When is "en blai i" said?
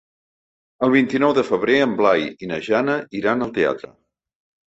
1.87-2.49